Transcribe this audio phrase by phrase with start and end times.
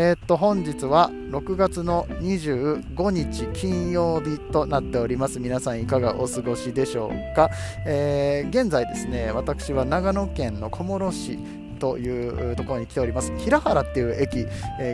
[0.00, 5.40] えー、っと本日は6月の25日金曜日となっております。
[5.40, 7.50] 皆さんいかがお過ごしでしょうか、
[7.84, 11.40] えー、現在ですね私は長野県の小諸市
[11.78, 13.32] というところに来ております。
[13.38, 14.46] 平原っていう駅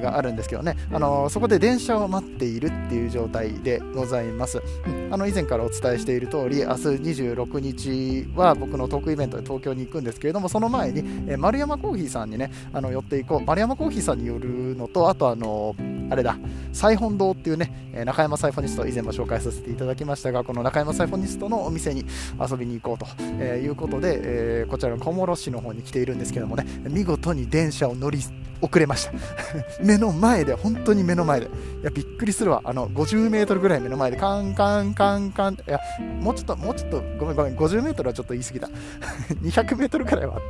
[0.02, 13.41] があるんですけどね、あのそこで電車を待っているっていう状態でございます、うん、あの以前からお伝えしている通り明日26日は僕のトークイベントで東京に行くんですけれどもその前に、え丸山コーヒーさんにねあの寄っていこう。
[13.45, 15.74] 丸山コーヒーさんによるのとあとあの
[16.11, 16.37] あれだ
[16.73, 17.71] サイフォン堂っていうね
[18.05, 22.05] 中山サイフォニスト以前も紹介させていただきましたがこの中山サイフォニストのお店に
[22.41, 24.21] 遊びに行こうということで、
[24.63, 28.21] え、こちらの小諸市の方に来ているんですけどもね見事に電車を乗り
[28.61, 29.13] 遅れました。
[29.85, 31.46] 目の前で本当に目の前で。
[31.46, 31.49] い
[31.83, 32.63] やびっくりするわ。
[32.65, 35.79] あの50メートルぐらい目の前でカンカンカンカンいや
[36.21, 38.68] もうちょっともうちょっとごめんごめん50メートルはちょっと言い過ぎた。
[39.43, 40.41] 200メートルぐらいはあっ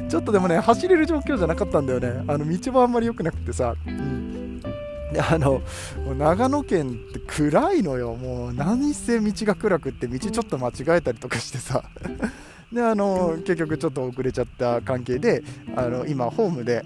[0.00, 0.08] た。
[0.08, 2.24] ちょっとでもね走れる状況じゃなかったんだよね。
[2.28, 3.74] あの道もあんまり良くなくてさ、
[5.20, 5.62] あの
[6.16, 11.84] 長野県って暗いのよ、もう何せ道が暗くって道ちょっと間違えたりとかしてさ。
[12.72, 15.44] であの結局ちょっと遅れちゃった関係で
[15.76, 16.84] あの今ホームで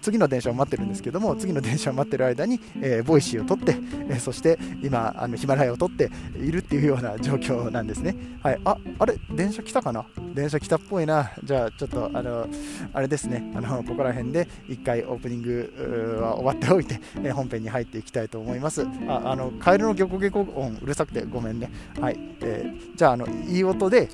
[0.00, 3.76] 次の電車を待ってるんですけども次の電車を待ってる間に、えー、ボイシーを録って、
[4.08, 8.14] えー、そして今あのヒマラヤを録っているっていうような状況なんですね。
[8.42, 8.60] はい。
[8.64, 9.18] ああれ？
[9.30, 10.06] 電車来たかな？
[10.34, 11.32] 電車来たっぽいな。
[11.42, 12.46] じゃあちょっとあの
[12.92, 13.52] あれですね。
[13.54, 18.86] あのここら辺で1回オープニングは終わっておいて、えー、本編に入っていきたいと思います。
[19.08, 21.70] ああのカエルのギョコゲコ音うるさくてごめんね。
[22.00, 24.08] はい、えー、じゃああのいい音で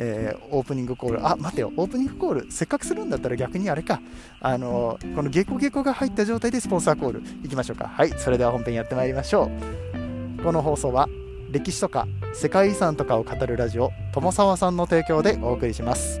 [0.00, 4.00] えー、オープニングコール、あ、待てよ、オープニングコール、せっかくするんだったら逆にあれか、
[4.40, 7.88] あのこのゲコゲコが入った状態でスポンサーコールいきましょうか。
[7.88, 9.50] はい、それでは本編やってまいりましょ
[10.38, 10.42] う。
[10.42, 11.08] この放送は、
[11.50, 16.20] 歴史とか世界遺産とかを語るラジオ、友沢さんの提供でお送りします。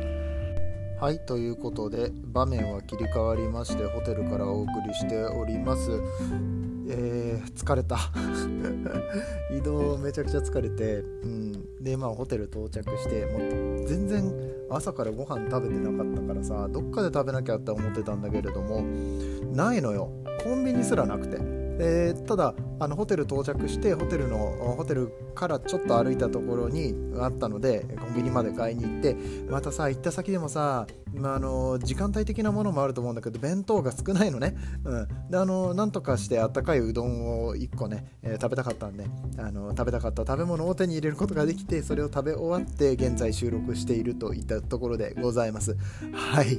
[1.00, 6.67] はい、ということで、場面は切り替わりまして、ホテルからお送りしております。
[6.88, 7.98] えー、疲れた。
[9.56, 13.38] 移動めちゃくちゃ疲れて、うん、でまあホテル到着しても
[13.84, 14.32] う全然
[14.70, 18.82] 朝からご飯食べてなかったからさどっかで食べなきゃって思ってたんだけれども
[19.52, 20.10] ないのよ。
[20.42, 21.57] コンビニすらなくて。
[21.78, 29.16] えー、ただあのホテル到着してホテルのホテルからちょっと歩いたところにあったのでコンビニまで買いに行って
[29.48, 39.06] またさ行った先でもさ、まあ、あの時間帯的なものもあると思うんだけど弁当が少ないのね、うん、であのなんとかしてあったかいうどんを1個ね、えー、食べたかったんで
[39.38, 45.76] あの食べたかった食べ物を手に入れることができてそれを食べ終わって現在収録しているといったところでございます。
[46.12, 46.58] はい。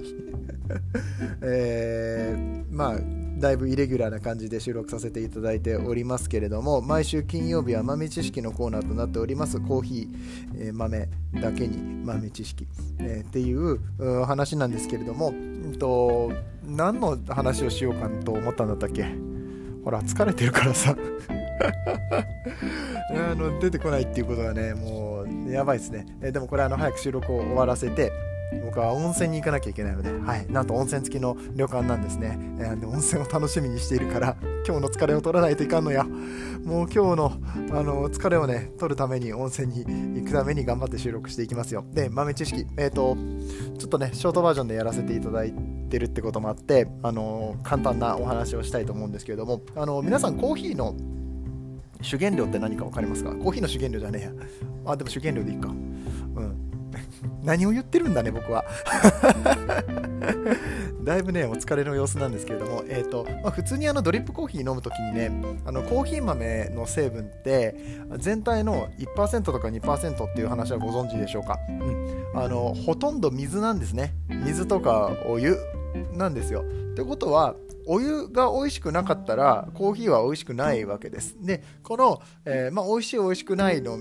[1.42, 9.60] えー、まあだいぶイレギュラーな感じで収録させていただいておりますけれども毎週金曜日は豆知識のコーナーとなっております。
[9.60, 11.08] コーヒー、えー、豆
[11.42, 12.68] だけに豆知識、
[13.00, 13.80] えー、っていう
[14.26, 16.32] 話なんですけれども、うんと、
[16.66, 19.06] 何の話をしようかと思ったんだったっけ？
[19.86, 20.96] ほら疲れてるからさ。
[23.12, 28.12] あの出てこないっていうことがねもうやばいですね、えー、でもこれあの早く収録を終わらせて
[28.66, 34.38] 僕は温泉に行かなきゃいけないので、はい、なんと温泉付きの旅館なんですね、えー、で温泉を楽しみにしているから
[34.68, 36.04] 今日の疲れを取らないといかんのや。
[36.04, 37.34] もう今日の
[37.72, 41.86] あの疲れをね取るために温泉に行くために頑張って収録していきますよ。
[41.94, 42.68] で豆知識。
[42.78, 43.18] えっ、ー、と
[43.78, 45.54] ちょっとねショートバージョンでやらせていただい
[45.90, 49.62] てるってこともあってあの簡単なお話をしたいと思うんですけれども。
[49.76, 50.96] あの皆さんコーヒーの
[52.02, 53.32] 主原料って何か分かりますか？
[53.32, 54.32] コーヒーの主原料じゃねえや。
[54.86, 55.70] あでも主原料でいいか。
[57.44, 58.66] 何を言ってるんだね、僕は。
[61.04, 65.32] だいぶね、お疲れの様子なんですけれども、えーとまあ、普通にあのドリップコーヒー飲むときにね、
[65.66, 67.76] あのコーヒー豆の成分って
[68.18, 74.14] 全体の1%とか2%っていう話はご存知でしょうか、うん、あのほとんど水なんですね。
[74.30, 75.58] 水とかお湯
[76.14, 76.62] なんですよ。
[76.62, 76.64] っ
[76.96, 77.56] てことは、
[77.92, 81.36] お湯が美味しくなかったらコーヒーは美味しくないわけです。
[81.42, 83.98] でこの、えーまあ、美味しい美味しくないの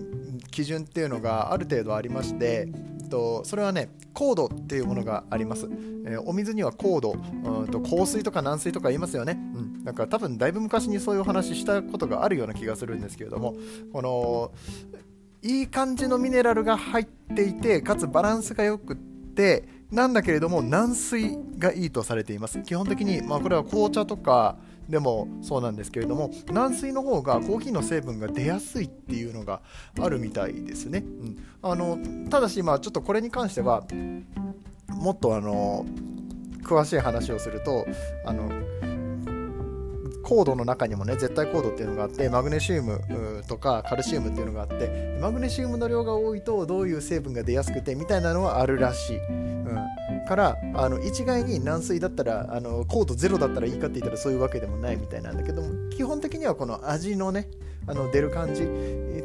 [0.51, 2.69] 基準っていうのがある程度ありまして
[3.09, 5.69] とそれはね硬度っていうものがあります、
[6.07, 13.55] えー、お水には硬度うんと硬水とか軟水とか言いますよね、うん、なんか多分だいぶ昔にそういうお話したことがあるような気がするんですけれども
[13.93, 14.53] この
[15.43, 22.61] いい感じのミネラルが入っていてかつバランスがよくってなんだけれども軟水がいいとされています。
[22.61, 24.59] 基本的に、まあ、これは紅茶とか
[24.89, 29.61] でもそうなんですけれども軟水の方がコーヒーの成分が出やすいっていうのが
[30.01, 31.99] あるみたいですね、うん、あの
[32.31, 33.85] ただしまあちょっとこれに関しては
[34.89, 35.85] もっとあの
[36.63, 37.87] 詳しい話をすると
[38.25, 38.49] あの
[40.29, 43.01] コードの中にもね絶対コードっていうのがあってマグネシウム
[43.49, 49.87] とかカルシウムっていうのがあってマグネシウムの量が多いとどういう成分が出やすくてみたいなのはあるらしい、うん、
[50.27, 57.49] からあの一概に軟水だったらあのコートゼロだったらいいかって言ったらそういうわけでもないみたいなんだけども基本的にはこの味のね
[57.87, 58.67] あの出る感じ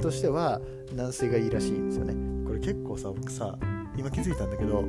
[0.02, 0.62] としては
[0.96, 2.16] 軟水がいいらしいんですよね。
[2.46, 3.58] これ結構さ僕さ
[3.98, 4.84] 今気づいたんだけど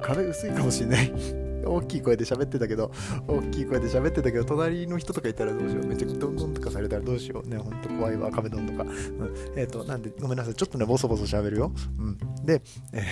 [0.00, 1.43] 壁薄いかもしれない。
[1.64, 2.90] 大きい声で喋ってたけど、
[3.26, 5.86] 大きい声で喋ってたけど、隣の人とかいたらどうしよう。
[5.86, 7.48] めっちゃどんどんとかされたらどうしよう。
[7.48, 8.82] ね、ほんと怖いわ、壁ドンとか。
[8.82, 10.54] うん、えっ、ー、と、なんで、ごめんなさい。
[10.54, 11.72] ちょっとね、ボソボソ喋るよ。
[11.98, 12.18] うん。
[12.44, 12.62] で、
[12.92, 13.02] え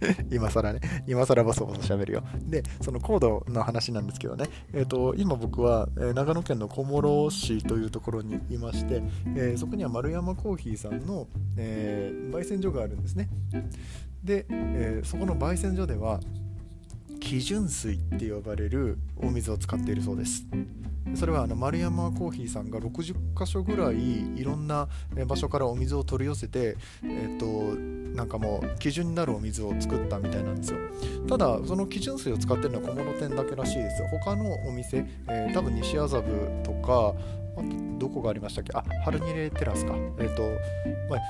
[0.00, 2.22] ー、 今更ね、今更ボソボソ喋るよ。
[2.46, 9.02] で、そのコードの話なんですけどね、えっ、ー、と、今僕は、えー、長野県の小諸市というところにいまして、
[9.36, 13.28] えそこには丸山コーヒーさんの、え焙煎所があるんですね。
[14.22, 16.20] で、えそこの焙煎所では、
[17.24, 20.46] 基準水って呼ばれるお水を使っているそうです。
[21.14, 24.88] それはあの丸山コーヒーさんが60箇所ぐらいいろんな
[25.26, 27.46] 場所からお水を取り寄せて、えっと
[28.14, 30.78] なんかもう基準になるお水を作ったみたいなんですよ。
[31.28, 36.22] ただその基準水を使ってるのは小物店だけらしいです他のお店、えー、多分西麻布
[36.62, 37.14] とか
[37.56, 37.68] あと
[37.98, 38.72] どこがありましたっけ？
[38.74, 39.94] あ、ハルニレテラスか。
[40.18, 40.42] えっ、ー、と、
[41.08, 41.20] まあ、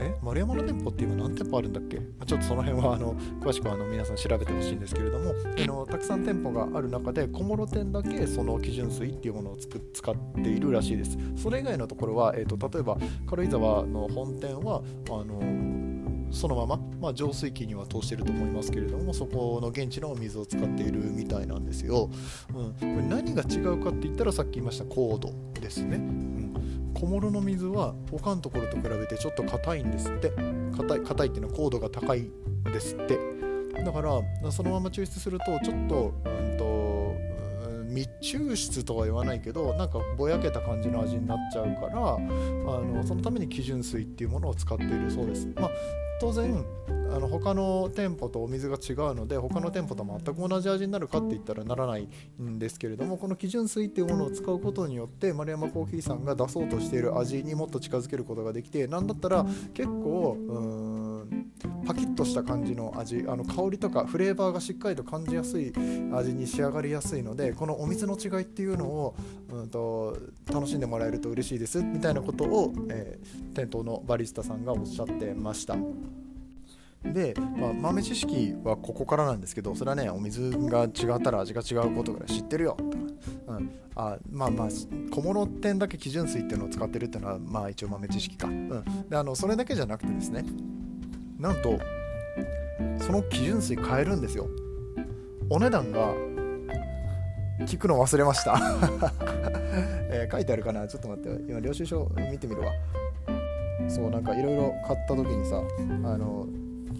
[0.00, 11.16] え、丸山の店舗って今何店舗あるんだっけ、まあ、ちょっとその辺はあの詳しくあの皆さん調べてほしいんですけれども、あのたくさん店舗がある中で、小諸店だけその基準水っていうものをつく使っているらしいです。
[11.36, 12.98] それ以外のところは、えーと、例えば
[13.28, 15.89] 軽井沢の本店は、あの
[16.30, 22.10] そのまま、まあ、浄水器には通してると思いますけれどもそこの現地の水を使っているみたいなんですよ、
[22.54, 30.32] うん、これ何が違うかって言ったらさっき言いました高度ですね、うん、小諸の水は他のところと比べてちょっと硬いんですって。
[30.80, 32.30] 硬い硬いっていうのは高度が高いん
[32.64, 33.18] ですって。
[33.84, 37.14] だからそのまま抽出するとちょっと,、うんと
[37.88, 45.48] 密抽出とは言わないけどなんかぼやけた感じの味になっちゃうからあのそのために基準水っていうものを使っているそうです。
[45.56, 45.70] まあ
[46.20, 46.64] 当然
[47.12, 52.08] あの他の店舗とお水が違うので他の店舗と全く同じ味になるかって言ったらならない
[52.40, 59.44] んですけれどもこの基準水っていうものを使うことによって丸山コーヒーさんが出そうとしている味にもっと近づけることができてなんだったら
[59.74, 60.99] 結構うん
[61.86, 65.72] パキッとした感じの味あの香りとかフレーバーがしっかりと感じやすい
[66.12, 69.16] 味に仕上がりやすいのでこのお水の違いっていうのを、
[69.50, 70.16] うんと、
[70.52, 75.76] 楽しんでもらえると嬉しいですみたいなことを、えー、店頭のバリスタさんがおっしゃってました。
[77.02, 82.76] で、まあ、豆知識はここからなんですけどそれはねお水が違ったら味が違うことぐらい知ってるよ。
[82.76, 82.96] とか、
[83.56, 84.68] うん、あまあまあ
[85.10, 90.44] 小物店だけ基準水っていうのを使ってるっていうのはまあ一応豆知識か、うん、であのそれだけじゃなくてですね
[91.40, 91.78] なんと
[93.00, 94.46] その基準水買えるんですよ。
[95.48, 96.12] お値段が
[97.60, 98.58] 聞くの忘れました。
[100.12, 100.86] えー、書いてあるかな？
[100.86, 101.50] ちょっと待って。
[101.50, 102.72] 今領収書見てみるわ。
[103.88, 105.62] そうなんかいろいろ買った時にさ
[106.04, 106.46] あの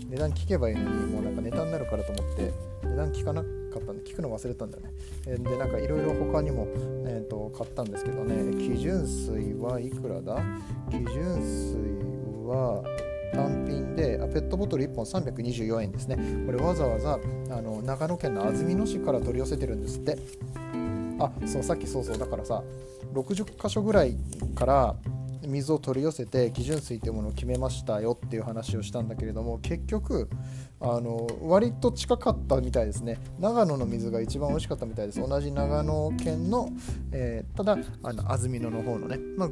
[0.08, 2.52] 値段聞けばいいのにもうなんかネタになるからと思って
[2.82, 3.46] 値段聞かなか
[3.78, 4.90] ったんで聞くの忘れたんだよね、
[5.28, 6.66] えでなんかいろいろ他にも、
[7.06, 8.56] えーと、買ったんですけどね。
[8.56, 10.42] 基準水はいくらだ？
[10.90, 11.76] 基準水
[12.48, 12.82] は
[13.32, 16.16] 単品でペットボトル1本324円ですね。
[16.46, 17.18] これわざわざ
[17.50, 20.18] あの長野県の安曇野市から取り寄せてるんですって。
[21.20, 22.62] あそうさっきそうそうだからさ
[23.12, 24.16] 60箇所ぐらい
[24.54, 24.96] から
[25.42, 30.28] 水を取り寄せて基準水というものを決めましたよっていう話をしたんだけれども結局
[30.80, 33.18] あの割と近かったみたいですね。
[33.38, 35.20] 長野の水が一番美味しかったみたいです。
[35.20, 36.70] 同じ長野県の、
[37.12, 39.50] えー、ただあの安曇野の方のね、まあ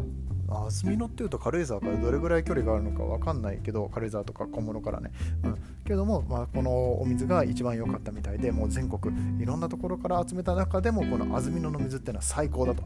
[0.51, 5.11] 安曇野っていうと軽井沢からどれぐらい距離があるのか分かんないけど軽井沢とか小諸からね、
[5.45, 12.83] うん、けども、まあ、このお水が一番良かったみたいでもう全国いろんなところから集めた中でもこの安曇野の水っていうのは最高だと。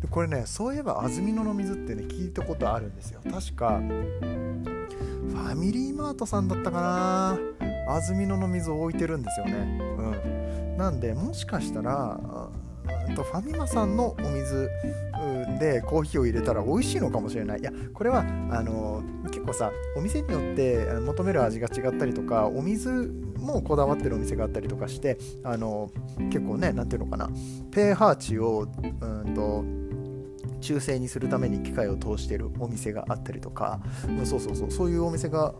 [0.00, 3.20] でこれねそういえば安曇野の水ってね聞いたことあるんですよ。
[3.30, 3.80] 確か
[5.28, 7.38] ファミリーマートさんだったかな。
[7.88, 9.52] 安曇野の水を置いてるんですよね。
[9.52, 10.76] うん。
[10.76, 12.18] なんでもしかしたら
[13.14, 14.70] とファミマさんのお水
[15.58, 17.60] でコーヒーを入れたら美味しいのかもしれない。
[17.60, 22.90] いやこれはあの結構さお店によって求める味が違ったりとかお水
[23.38, 25.90] もこだわってるお店があったりとかしてあの
[26.30, 27.30] 結構ね何ていうのかな。
[27.70, 28.66] pH 値を
[29.00, 29.64] うんと
[30.60, 33.80] 中性にするために機械を通してるお店があったりとか。
[34.24, 34.70] そうそうそう。
[34.70, 35.54] そういうお店が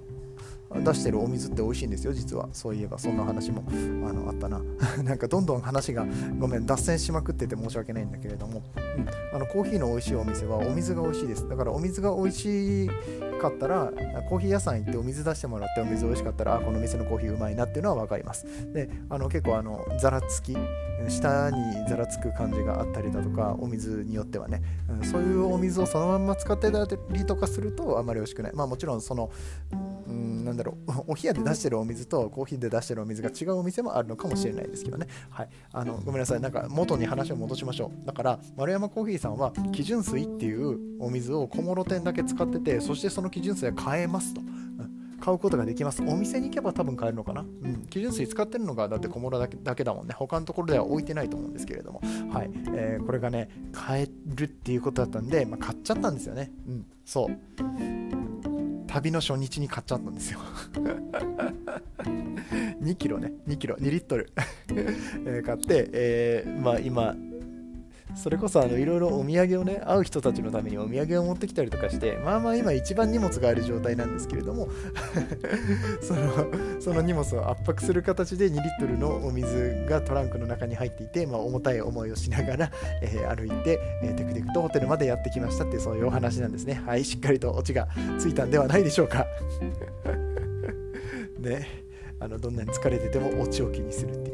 [0.82, 2.48] 出してるお水って美味しいんですよ実は。
[2.52, 4.60] そういえばそんな話もあのあったな。
[5.02, 6.06] なんかどんどん話が
[6.38, 11.48] ごめん脱線しまくってて申し訳ないんだけれども、うん、あのコーヒーの美味しいお店はお水が美味しいです。
[11.48, 12.90] だからお水が美味し
[13.40, 13.92] かったら
[14.28, 18.46] コーヒー屋さん行ってお水出してもらってお水美味しかったらあこの店のコーヒーうまいなっていうのは分かります。
[18.72, 20.56] であの結構あのざらつき
[21.08, 28.52] 下にざらつく感じがあったりだとかお水によってはね、うん、そういうお水をそのまま使ってたりとかするとあまり美味しくない。
[28.54, 29.30] まあもちろんその
[30.14, 44.40] うんなんだろう お冷やで出してるお水とコーヒーで出してるお水が違うお店もあるのかもしれないですけどねはいあのごめんなさいなんか元に話を戻しましょうだから丸山コーヒーさんは基準水っていうお水を小諸店だけ使っててそしてその基準水は買えますと
[45.24, 46.02] 買うことができます。
[46.02, 47.40] お店に行けば多分買えるのかな。
[47.40, 47.86] うん。
[47.88, 50.14] 基準水使ってるのがだって小諸だけだけだもんね。
[50.14, 52.02] 他のところでは置いてないと思うんですけれども。
[52.30, 52.50] はい。
[52.74, 56.52] えー、これがね、買えるっていうことだったんで、まあ、買っちゃったんですよね。
[56.68, 56.86] うん。
[57.06, 58.13] そう。
[58.94, 60.38] 旅の初日に買っちゃったんですよ。
[62.80, 63.32] 2キロね。
[63.48, 63.74] 2キロ。
[63.74, 64.32] 2リットル。
[65.26, 67.16] え買って、えー、まあ今
[68.14, 74.68] それこそあのいろいろお土産をね会う人たちのためにお土産を持ってきたりとかしてまあまあ今一番荷物がある状態なんですけれども
[76.00, 82.70] そのその荷物を圧迫する形で2リットルのお水がトランクの中に入っていて、まあ、重たい思いをしながら、
[83.02, 86.82] えー、歩いて、えー、テクテクとホテルまでやってきましたっていうそういうお話なんですね。
[86.86, 89.26] はいしっかりとオチがついたんではないでしょうか。
[91.38, 91.84] ね。
[92.20, 94.33] あのどんなに疲れててもオチを気にするってい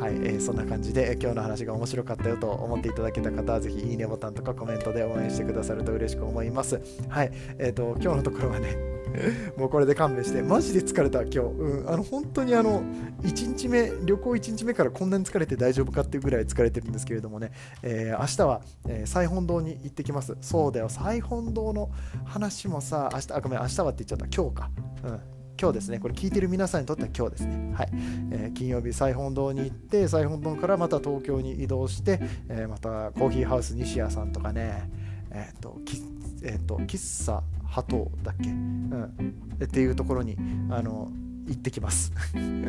[0.00, 6.80] はい、えー、そんな感じで今日の話が面白かったよと思っていただけた方はぜひいいねボタンとかコメントで応援してくださると嬉しく思います。
[7.08, 8.94] はい、えっ、ー、と今日のところはね
[9.56, 11.38] もうこれで勘弁して、マジで疲れた、今日。
[11.38, 12.82] うん、あの本当にあの
[13.22, 20.36] 1日目、旅行1日目からこんなに疲れて大丈夫かっていうぐらい疲れてるんですけれどもね、えー、明日は、えー、西本堂に行ってきます。
[20.40, 21.90] そうだよ、西本堂の
[22.24, 24.70] 話もさ、明日、あ、ごめん、明日はって言っちゃった、今日か。
[25.04, 25.20] うん、
[25.60, 27.88] 今日ですね、これ聞いてる皆さんにとっては今日ですね、はい。
[28.32, 34.90] えー、金曜日、西本堂に行って、西本堂からまた東京に移動して、えー、またコーヒーハウス西谷さんとかね、
[35.30, 35.78] えっ、ー、と、
[36.42, 39.34] えーと、喫茶ハトだっけ、うん、
[39.64, 40.36] っていうところに
[40.70, 41.10] あの
[41.46, 42.12] 行ってきます。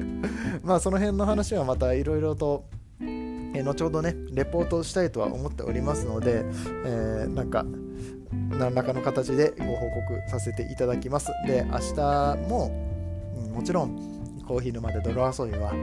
[0.63, 2.65] まあその辺の話はまたいろいろと
[2.99, 6.45] え後ほどねレポートしたいとは思っておりますので、
[6.85, 7.65] えー、なんか
[8.32, 11.32] 何らかの形でご報告させていただきます。
[11.48, 12.72] で、明日も、
[13.38, 15.74] うん、もちろんコーヒー沼で泥遊びは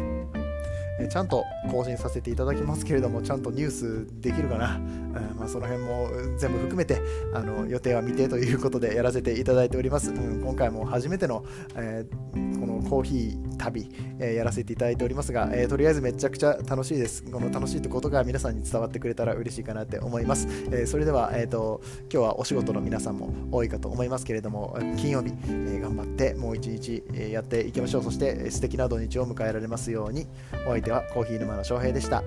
[1.09, 7.00] ちゃんと更新させていただきますけれども、ちゃんとニュースできるかな、 うんまあ、その辺も全部含めて
[7.35, 10.11] あの予定は未定ということでやらせていただいております。
[10.11, 11.44] うん、今回も初めての、
[11.76, 17.25] えー、このコーヒー旅、えー、やらせていただいておりますが、えー、とりあえずめちゃくちゃ楽しいです。
[17.25, 20.47] この楽しいってことが皆さんに伝わってくれたら嬉しいかなって思います。
[20.71, 21.80] えそれでは、えーと、
[22.12, 28.02] 今日はお仕事の皆さんも多いかと思いますけれども、金曜日、え頑張ってもう一日、えやっていきましょう。
[28.02, 30.26] そして素敵な土日を迎えられますように、
[30.66, 32.23] お相手はコーヒー沼の翔平でした。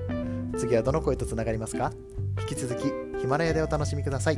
[0.57, 1.91] 次はどの声とつながりますか？
[2.41, 4.37] 引き続きヒマラヤでお楽しみください。